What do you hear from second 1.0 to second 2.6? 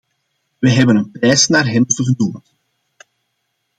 prijs naar hem vernoemd.